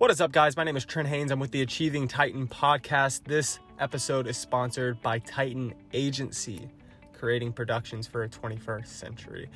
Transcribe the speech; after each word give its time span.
What 0.00 0.10
is 0.10 0.18
up, 0.22 0.32
guys? 0.32 0.56
My 0.56 0.64
name 0.64 0.78
is 0.78 0.86
Trent 0.86 1.08
Haynes. 1.08 1.30
I'm 1.30 1.40
with 1.40 1.50
the 1.50 1.60
Achieving 1.60 2.08
Titan 2.08 2.48
podcast. 2.48 3.24
This 3.24 3.58
episode 3.78 4.26
is 4.26 4.38
sponsored 4.38 5.02
by 5.02 5.18
Titan 5.18 5.74
Agency, 5.92 6.70
creating 7.12 7.52
productions 7.52 8.06
for 8.06 8.22
a 8.22 8.28
21st 8.30 8.86
century. 8.86 9.50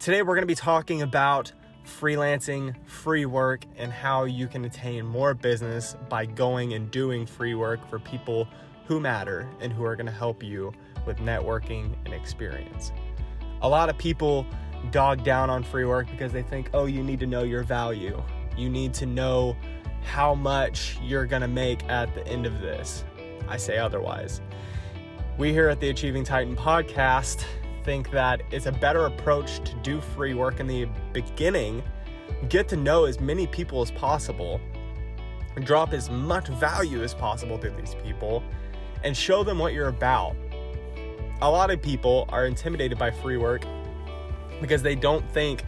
Today, 0.00 0.22
we're 0.22 0.34
going 0.34 0.42
to 0.42 0.48
be 0.48 0.56
talking 0.56 1.02
about 1.02 1.52
freelancing, 1.86 2.74
free 2.88 3.24
work, 3.24 3.66
and 3.76 3.92
how 3.92 4.24
you 4.24 4.48
can 4.48 4.64
attain 4.64 5.06
more 5.06 5.32
business 5.32 5.94
by 6.08 6.26
going 6.26 6.72
and 6.72 6.90
doing 6.90 7.24
free 7.24 7.54
work 7.54 7.88
for 7.88 8.00
people 8.00 8.48
who 8.86 8.98
matter 8.98 9.48
and 9.60 9.72
who 9.72 9.84
are 9.84 9.94
going 9.94 10.06
to 10.06 10.12
help 10.12 10.42
you 10.42 10.72
with 11.06 11.18
networking 11.18 11.94
and 12.04 12.12
experience. 12.12 12.90
A 13.62 13.68
lot 13.68 13.88
of 13.88 13.96
people 13.96 14.44
dog 14.90 15.22
down 15.22 15.50
on 15.50 15.62
free 15.62 15.84
work 15.84 16.10
because 16.10 16.32
they 16.32 16.42
think, 16.42 16.68
oh, 16.74 16.86
you 16.86 17.04
need 17.04 17.20
to 17.20 17.28
know 17.28 17.44
your 17.44 17.62
value. 17.62 18.20
You 18.56 18.68
need 18.68 18.92
to 18.94 19.06
know 19.06 19.56
how 20.04 20.34
much 20.34 20.98
you're 21.02 21.26
gonna 21.26 21.48
make 21.48 21.82
at 21.88 22.14
the 22.14 22.26
end 22.28 22.46
of 22.46 22.60
this. 22.60 23.04
I 23.48 23.56
say 23.56 23.78
otherwise. 23.78 24.40
We 25.36 25.52
here 25.52 25.68
at 25.68 25.80
the 25.80 25.88
Achieving 25.88 26.22
Titan 26.22 26.54
podcast 26.54 27.44
think 27.84 28.10
that 28.10 28.42
it's 28.50 28.66
a 28.66 28.72
better 28.72 29.06
approach 29.06 29.58
to 29.64 29.74
do 29.82 30.00
free 30.00 30.34
work 30.34 30.60
in 30.60 30.66
the 30.66 30.86
beginning, 31.12 31.82
get 32.48 32.68
to 32.68 32.76
know 32.76 33.04
as 33.04 33.20
many 33.20 33.46
people 33.46 33.82
as 33.82 33.90
possible, 33.90 34.60
drop 35.64 35.92
as 35.92 36.08
much 36.08 36.48
value 36.48 37.02
as 37.02 37.14
possible 37.14 37.58
to 37.58 37.70
these 37.70 37.94
people, 38.02 38.42
and 39.02 39.16
show 39.16 39.44
them 39.44 39.58
what 39.58 39.72
you're 39.72 39.88
about. 39.88 40.34
A 41.42 41.50
lot 41.50 41.70
of 41.70 41.82
people 41.82 42.26
are 42.30 42.46
intimidated 42.46 42.98
by 42.98 43.10
free 43.10 43.36
work 43.36 43.64
because 44.60 44.82
they 44.82 44.94
don't 44.94 45.28
think 45.32 45.64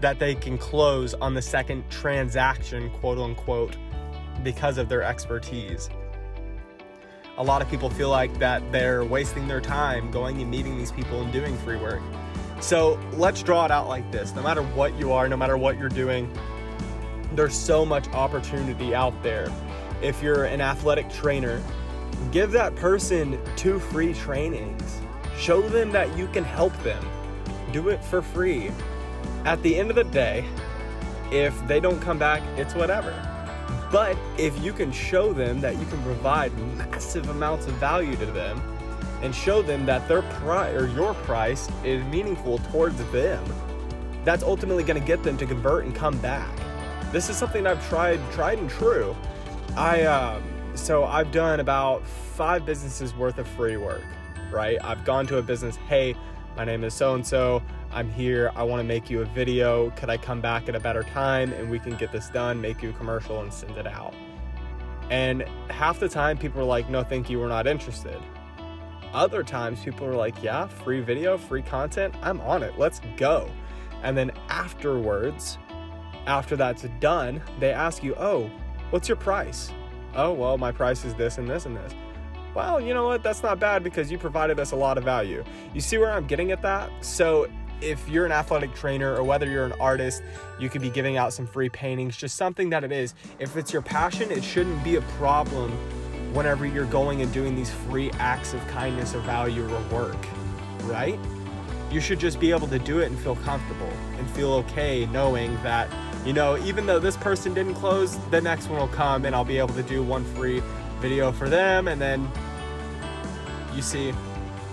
that 0.00 0.18
they 0.18 0.34
can 0.34 0.58
close 0.58 1.14
on 1.14 1.34
the 1.34 1.42
second 1.42 1.88
transaction, 1.90 2.90
quote 3.00 3.18
unquote, 3.18 3.76
because 4.42 4.78
of 4.78 4.88
their 4.88 5.02
expertise. 5.02 5.90
A 7.38 7.42
lot 7.42 7.62
of 7.62 7.70
people 7.70 7.90
feel 7.90 8.10
like 8.10 8.36
that 8.38 8.72
they're 8.72 9.04
wasting 9.04 9.46
their 9.46 9.60
time 9.60 10.10
going 10.10 10.40
and 10.40 10.50
meeting 10.50 10.76
these 10.76 10.92
people 10.92 11.22
and 11.22 11.32
doing 11.32 11.56
free 11.58 11.76
work. 11.76 12.02
So 12.60 12.98
let's 13.12 13.42
draw 13.42 13.64
it 13.64 13.70
out 13.70 13.88
like 13.88 14.10
this 14.10 14.34
no 14.34 14.42
matter 14.42 14.62
what 14.62 14.98
you 14.98 15.12
are, 15.12 15.28
no 15.28 15.36
matter 15.36 15.56
what 15.56 15.78
you're 15.78 15.88
doing, 15.88 16.30
there's 17.34 17.54
so 17.54 17.84
much 17.84 18.08
opportunity 18.08 18.94
out 18.94 19.22
there. 19.22 19.52
If 20.02 20.22
you're 20.22 20.44
an 20.44 20.60
athletic 20.60 21.10
trainer, 21.10 21.62
give 22.32 22.50
that 22.52 22.74
person 22.74 23.38
two 23.56 23.78
free 23.78 24.14
trainings. 24.14 25.00
Show 25.36 25.62
them 25.62 25.92
that 25.92 26.16
you 26.16 26.26
can 26.28 26.42
help 26.42 26.76
them. 26.82 27.04
Do 27.72 27.90
it 27.90 28.02
for 28.02 28.22
free 28.22 28.72
at 29.44 29.62
the 29.62 29.76
end 29.76 29.90
of 29.90 29.96
the 29.96 30.04
day, 30.04 30.44
if 31.30 31.54
they 31.66 31.80
don't 31.80 32.00
come 32.00 32.18
back, 32.18 32.42
it's 32.56 32.74
whatever. 32.74 33.12
But 33.90 34.16
if 34.36 34.58
you 34.62 34.72
can 34.72 34.92
show 34.92 35.32
them 35.32 35.60
that 35.60 35.78
you 35.78 35.86
can 35.86 36.02
provide 36.02 36.56
massive 36.76 37.28
amounts 37.28 37.66
of 37.66 37.74
value 37.74 38.16
to 38.16 38.26
them 38.26 38.60
and 39.22 39.34
show 39.34 39.62
them 39.62 39.86
that 39.86 40.06
their 40.08 40.22
price 40.22 40.74
or 40.74 40.86
your 40.88 41.14
price 41.14 41.68
is 41.84 42.04
meaningful 42.06 42.58
towards 42.70 42.98
them, 43.12 43.42
that's 44.24 44.42
ultimately 44.42 44.84
going 44.84 45.00
to 45.00 45.06
get 45.06 45.22
them 45.22 45.36
to 45.38 45.46
convert 45.46 45.84
and 45.84 45.94
come 45.94 46.18
back. 46.18 46.50
This 47.12 47.30
is 47.30 47.36
something 47.36 47.66
I've 47.66 47.86
tried, 47.88 48.20
tried 48.32 48.58
and 48.58 48.68
true. 48.68 49.16
I 49.76 50.02
um, 50.02 50.42
so 50.74 51.04
I've 51.04 51.32
done 51.32 51.60
about 51.60 52.06
five 52.06 52.66
businesses 52.66 53.14
worth 53.14 53.38
of 53.38 53.48
free 53.48 53.76
work. 53.76 54.02
Right? 54.50 54.78
I've 54.82 55.04
gone 55.04 55.26
to 55.28 55.38
a 55.38 55.42
business. 55.42 55.76
Hey, 55.76 56.14
my 56.56 56.64
name 56.64 56.84
is 56.84 56.94
so 56.94 57.14
and 57.14 57.26
so. 57.26 57.62
I'm 57.90 58.10
here. 58.10 58.52
I 58.54 58.62
want 58.62 58.80
to 58.80 58.84
make 58.84 59.08
you 59.08 59.22
a 59.22 59.24
video. 59.24 59.90
Could 59.90 60.10
I 60.10 60.16
come 60.16 60.40
back 60.40 60.68
at 60.68 60.74
a 60.74 60.80
better 60.80 61.02
time 61.02 61.52
and 61.54 61.70
we 61.70 61.78
can 61.78 61.96
get 61.96 62.12
this 62.12 62.28
done, 62.28 62.60
make 62.60 62.82
you 62.82 62.90
a 62.90 62.92
commercial, 62.92 63.40
and 63.40 63.52
send 63.52 63.76
it 63.76 63.86
out? 63.86 64.14
And 65.10 65.42
half 65.70 65.98
the 65.98 66.08
time, 66.08 66.36
people 66.36 66.60
are 66.60 66.64
like, 66.64 66.90
no, 66.90 67.02
thank 67.02 67.30
you, 67.30 67.38
we're 67.38 67.48
not 67.48 67.66
interested. 67.66 68.20
Other 69.14 69.42
times, 69.42 69.80
people 69.82 70.06
are 70.06 70.14
like, 70.14 70.42
yeah, 70.42 70.66
free 70.66 71.00
video, 71.00 71.38
free 71.38 71.62
content, 71.62 72.14
I'm 72.20 72.42
on 72.42 72.62
it, 72.62 72.78
let's 72.78 73.00
go. 73.16 73.50
And 74.02 74.16
then 74.16 74.32
afterwards, 74.50 75.56
after 76.26 76.56
that's 76.56 76.84
done, 77.00 77.42
they 77.58 77.72
ask 77.72 78.02
you, 78.02 78.14
oh, 78.16 78.50
what's 78.90 79.08
your 79.08 79.16
price? 79.16 79.72
Oh, 80.14 80.32
well, 80.34 80.58
my 80.58 80.72
price 80.72 81.06
is 81.06 81.14
this 81.14 81.38
and 81.38 81.48
this 81.48 81.64
and 81.64 81.74
this. 81.74 81.94
Well, 82.54 82.80
you 82.80 82.92
know 82.92 83.06
what? 83.06 83.22
That's 83.22 83.42
not 83.42 83.58
bad 83.58 83.82
because 83.82 84.10
you 84.10 84.18
provided 84.18 84.58
us 84.58 84.72
a 84.72 84.76
lot 84.76 84.98
of 84.98 85.04
value. 85.04 85.44
You 85.72 85.80
see 85.80 85.96
where 85.96 86.12
I'm 86.12 86.26
getting 86.26 86.50
at 86.50 86.60
that? 86.62 86.90
So 87.04 87.48
if 87.80 88.08
you're 88.08 88.26
an 88.26 88.32
athletic 88.32 88.74
trainer 88.74 89.14
or 89.14 89.22
whether 89.22 89.48
you're 89.48 89.66
an 89.66 89.72
artist, 89.80 90.22
you 90.58 90.68
could 90.68 90.82
be 90.82 90.90
giving 90.90 91.16
out 91.16 91.32
some 91.32 91.46
free 91.46 91.68
paintings, 91.68 92.16
just 92.16 92.36
something 92.36 92.70
that 92.70 92.84
it 92.84 92.92
is. 92.92 93.14
If 93.38 93.56
it's 93.56 93.72
your 93.72 93.82
passion, 93.82 94.30
it 94.30 94.42
shouldn't 94.42 94.82
be 94.82 94.96
a 94.96 95.02
problem 95.02 95.70
whenever 96.34 96.66
you're 96.66 96.86
going 96.86 97.22
and 97.22 97.32
doing 97.32 97.54
these 97.54 97.70
free 97.70 98.10
acts 98.18 98.54
of 98.54 98.66
kindness 98.68 99.14
or 99.14 99.20
value 99.20 99.64
or 99.64 99.80
work, 99.88 100.16
right? 100.84 101.18
You 101.90 102.00
should 102.00 102.18
just 102.20 102.38
be 102.38 102.50
able 102.50 102.68
to 102.68 102.78
do 102.78 102.98
it 102.98 103.06
and 103.06 103.18
feel 103.18 103.36
comfortable 103.36 103.90
and 104.18 104.30
feel 104.30 104.52
okay 104.54 105.06
knowing 105.06 105.54
that, 105.62 105.88
you 106.26 106.32
know, 106.32 106.58
even 106.58 106.84
though 106.84 106.98
this 106.98 107.16
person 107.16 107.54
didn't 107.54 107.74
close, 107.74 108.18
the 108.30 108.40
next 108.40 108.68
one 108.68 108.78
will 108.78 108.88
come 108.88 109.24
and 109.24 109.34
I'll 109.34 109.44
be 109.44 109.58
able 109.58 109.74
to 109.74 109.82
do 109.82 110.02
one 110.02 110.24
free 110.34 110.62
video 111.00 111.32
for 111.32 111.48
them 111.48 111.88
and 111.88 112.00
then 112.00 112.30
you 113.74 113.80
see 113.80 114.12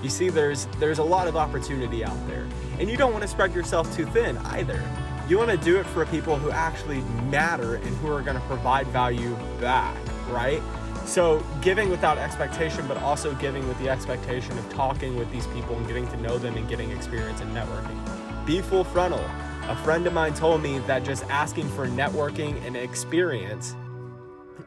you 0.06 0.12
see 0.12 0.30
there's 0.30 0.68
there's 0.78 1.00
a 1.00 1.04
lot 1.04 1.28
of 1.28 1.36
opportunity 1.36 2.06
out 2.06 2.28
there 2.28 2.48
and 2.80 2.90
you 2.90 2.96
don't 2.96 3.12
want 3.12 3.24
to 3.24 3.28
spread 3.28 3.54
yourself 3.56 3.94
too 3.96 4.06
thin 4.06 4.38
either. 4.38 4.82
You 5.28 5.40
want 5.40 5.50
to 5.50 5.58
do 5.58 5.80
it 5.80 5.86
for 5.88 6.06
people 6.06 6.38
who 6.38 6.52
actually 6.52 7.02
matter 7.32 7.76
and 7.76 7.98
who 7.98 8.14
are 8.14 8.22
going 8.22 8.40
to 8.40 8.44
provide 8.44 8.86
value 8.88 9.36
back, 9.60 9.98
right? 10.30 10.62
So, 11.06 11.44
giving 11.62 11.90
without 11.90 12.20
expectation, 12.20 12.88
but 12.88 12.98
also 12.98 13.34
giving 13.36 13.68
with 13.68 13.80
the 13.80 13.90
expectation 13.90 14.56
of 14.58 14.70
talking 14.70 15.16
with 15.16 15.32
these 15.32 15.48
people 15.48 15.76
and 15.76 15.88
getting 15.88 16.08
to 16.10 16.18
know 16.18 16.38
them 16.38 16.56
and 16.56 16.68
getting 16.70 16.92
experience 16.92 17.42
in 17.42 17.50
networking. 17.50 18.46
Be 18.46 18.62
full 18.62 18.84
frontal. 18.84 19.24
A 19.64 19.76
friend 19.78 20.06
of 20.06 20.14
mine 20.14 20.36
told 20.36 20.62
me 20.62 20.78
that 20.80 21.04
just 21.04 21.24
asking 21.26 21.70
for 21.70 21.88
networking 21.88 22.64
and 22.66 22.76
experience 22.76 23.76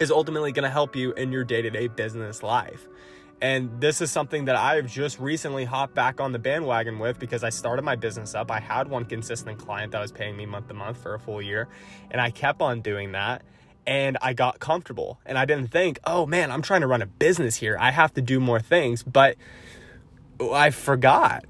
is 0.00 0.10
ultimately 0.10 0.50
going 0.50 0.64
to 0.64 0.70
help 0.70 0.96
you 0.96 1.12
in 1.12 1.30
your 1.30 1.44
day 1.44 1.62
to 1.62 1.70
day 1.70 1.86
business 1.86 2.42
life. 2.42 2.88
And 3.40 3.80
this 3.80 4.00
is 4.00 4.10
something 4.10 4.46
that 4.46 4.56
I've 4.56 4.90
just 4.90 5.20
recently 5.20 5.64
hopped 5.64 5.94
back 5.94 6.20
on 6.20 6.32
the 6.32 6.40
bandwagon 6.40 6.98
with 6.98 7.18
because 7.20 7.44
I 7.44 7.50
started 7.50 7.82
my 7.82 7.94
business 7.94 8.34
up. 8.34 8.50
I 8.50 8.58
had 8.58 8.88
one 8.88 9.04
consistent 9.04 9.58
client 9.58 9.92
that 9.92 10.00
was 10.00 10.10
paying 10.10 10.36
me 10.36 10.44
month 10.44 10.68
to 10.68 10.74
month 10.74 10.96
for 11.00 11.14
a 11.14 11.20
full 11.20 11.40
year, 11.40 11.68
and 12.10 12.20
I 12.20 12.30
kept 12.30 12.60
on 12.60 12.80
doing 12.80 13.12
that. 13.12 13.42
And 13.86 14.18
I 14.20 14.34
got 14.34 14.58
comfortable, 14.58 15.18
and 15.24 15.38
I 15.38 15.46
didn't 15.46 15.68
think, 15.68 15.98
oh 16.04 16.26
man, 16.26 16.50
I'm 16.50 16.60
trying 16.60 16.82
to 16.82 16.86
run 16.86 17.00
a 17.00 17.06
business 17.06 17.56
here. 17.56 17.74
I 17.80 17.90
have 17.90 18.12
to 18.14 18.20
do 18.20 18.38
more 18.38 18.60
things, 18.60 19.02
but 19.02 19.36
I 20.40 20.70
forgot. 20.70 21.46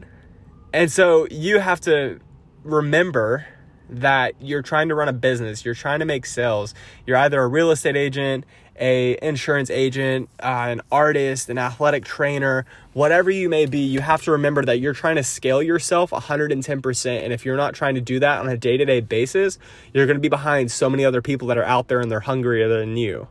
And 0.73 0.93
so 0.93 1.27
you 1.33 1.59
have 1.59 1.81
to 1.81 2.21
remember 2.63 3.47
that 3.89 4.35
you're 4.41 4.63
trying 4.63 4.89
to 4.91 4.95
run 4.95 5.09
a 5.09 5.13
business, 5.13 5.65
you're 5.65 5.75
trying 5.75 5.99
to 5.99 6.05
make 6.05 6.27
sales. 6.27 6.75
You're 7.07 7.17
either 7.17 7.43
a 7.43 7.49
real 7.49 7.71
estate 7.71 7.97
agent, 7.97 8.45
a 8.81 9.19
insurance 9.23 9.71
agent, 9.71 10.29
uh, 10.43 10.67
an 10.69 10.81
artist, 10.91 11.49
an 11.49 11.59
athletic 11.59 12.05
trainer, 12.05 12.65
whatever 12.93 13.31
you 13.31 13.49
may 13.49 13.67
be, 13.67 13.81
you 13.81 14.01
have 14.01 14.23
to 14.23 14.33
remember 14.33 14.65
that 14.65 14.79
you're 14.79 14.95
trying 14.95 15.17
to 15.17 15.23
scale 15.23 15.63
yourself 15.63 16.11
110%. 16.11 17.23
And 17.23 17.33
if 17.33 17.45
you're 17.45 17.57
not 17.57 17.75
trying 17.75 17.95
to 17.97 18.01
do 18.01 18.19
that 18.21 18.41
on 18.41 18.49
a 18.49 18.57
day 18.57 18.77
to 18.77 18.85
day 18.85 19.01
basis, 19.01 19.59
you're 19.93 20.07
going 20.07 20.17
to 20.17 20.21
be 20.21 20.29
behind 20.29 20.71
so 20.71 20.89
many 20.89 21.05
other 21.05 21.23
people 21.23 21.49
that 21.49 21.59
are 21.59 21.65
out 21.65 21.89
there 21.89 22.01
and 22.01 22.11
they're 22.11 22.21
hungrier 22.21 22.69
than 22.69 22.97
you. 22.97 23.29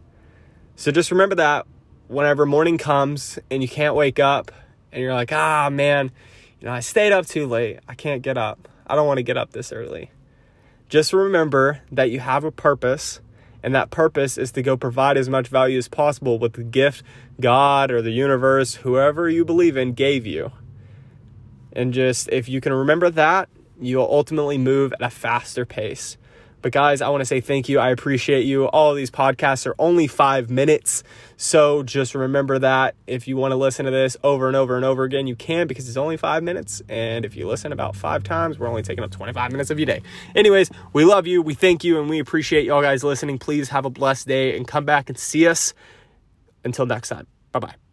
So 0.76 0.92
just 0.92 1.12
remember 1.12 1.36
that 1.36 1.66
whenever 2.08 2.46
morning 2.46 2.78
comes 2.78 3.40
and 3.50 3.62
you 3.62 3.68
can't 3.68 3.96
wake 3.96 4.20
up 4.20 4.52
and 4.92 5.02
you're 5.02 5.14
like, 5.14 5.32
ah, 5.32 5.70
man, 5.70 6.12
you 6.60 6.68
know, 6.68 6.74
I 6.74 6.80
stayed 6.80 7.12
up 7.12 7.26
too 7.26 7.48
late. 7.48 7.80
I 7.88 7.96
can't 7.96 8.22
get 8.22 8.38
up. 8.38 8.68
I 8.86 8.96
don't 8.96 9.08
want 9.08 9.18
to 9.18 9.24
get 9.24 9.38
up 9.38 9.52
this 9.52 9.72
early. 9.72 10.12
Just 10.90 11.12
remember 11.12 11.82
that 11.92 12.12
you 12.12 12.20
have 12.20 12.44
a 12.44 12.52
purpose 12.52 13.20
and 13.68 13.76
that 13.76 13.90
purpose 13.90 14.38
is 14.38 14.54
to 14.54 14.62
go 14.62 14.78
provide 14.78 15.18
as 15.18 15.28
much 15.28 15.50
value 15.50 15.78
as 15.78 15.90
possible 15.90 16.40
with 16.40 16.54
the 16.54 16.64
gift 16.64 17.04
God 17.42 17.92
or 17.92 18.02
the 18.02 18.12
universe, 18.12 18.76
whoever 18.76 19.30
you 19.30 19.44
believe 19.44 19.76
in, 19.76 19.92
gave 19.92 20.26
you. 20.26 20.54
And 21.74 21.94
just 21.94 22.30
if 22.32 22.48
you 22.48 22.62
can 22.62 22.72
remember 22.72 23.10
that, 23.10 23.50
you'll 23.78 24.08
ultimately 24.10 24.58
move 24.58 24.94
at 24.94 25.02
a 25.02 25.10
faster 25.10 25.66
pace. 25.66 26.16
But 26.68 26.74
guys, 26.74 27.02
I 27.02 27.08
want 27.08 27.22
to 27.22 27.26
say 27.26 27.40
thank 27.40 27.70
you. 27.70 27.80
I 27.80 27.92
appreciate 27.92 28.42
you. 28.42 28.66
All 28.66 28.94
these 28.94 29.10
podcasts 29.10 29.66
are 29.66 29.76
only 29.80 30.06
five 30.06 30.50
minutes. 30.50 31.02
So 31.38 31.82
just 31.82 32.14
remember 32.14 32.60
that 32.60 32.94
if 33.08 33.26
you 33.26 33.38
want 33.38 33.54
to 33.54 33.56
listen 33.56 33.86
to 33.86 33.92
this 33.92 34.18
over 34.22 34.48
and 34.48 34.56
over 34.58 34.76
and 34.76 34.84
over 34.84 35.06
again, 35.06 35.28
you 35.28 35.36
can 35.38 35.68
because 35.68 35.88
it's 35.88 35.96
only 35.96 36.18
five 36.18 36.44
minutes. 36.44 36.82
And 36.90 37.24
if 37.24 37.38
you 37.38 37.48
listen 37.48 37.72
about 37.72 37.96
five 37.96 38.26
times, 38.26 38.60
we're 38.60 38.68
only 38.68 38.82
taking 38.82 39.02
up 39.02 39.12
25 39.12 39.50
minutes 39.54 39.70
of 39.70 39.80
your 39.80 39.86
day. 39.86 40.02
Anyways, 40.36 40.70
we 40.92 41.06
love 41.06 41.26
you. 41.26 41.42
We 41.42 41.54
thank 41.54 41.86
you 41.86 42.02
and 42.02 42.10
we 42.10 42.20
appreciate 42.20 42.66
y'all 42.66 42.82
guys 42.82 43.02
listening. 43.02 43.40
Please 43.40 43.70
have 43.70 43.86
a 43.86 43.90
blessed 43.90 44.28
day 44.28 44.58
and 44.58 44.68
come 44.68 44.84
back 44.84 45.08
and 45.08 45.18
see 45.18 45.48
us. 45.48 45.74
Until 46.66 46.86
next 46.86 47.08
time. 47.08 47.28
Bye 47.54 47.60
bye. 47.60 47.87